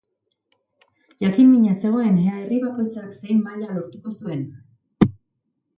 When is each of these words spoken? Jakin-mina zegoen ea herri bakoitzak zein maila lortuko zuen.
Jakin-mina 1.25 1.75
zegoen 1.83 2.17
ea 2.23 2.33
herri 2.39 2.59
bakoitzak 2.65 3.15
zein 3.19 3.47
maila 3.49 3.73
lortuko 3.79 4.17
zuen. 4.23 4.45